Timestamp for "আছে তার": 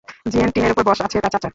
1.01-1.31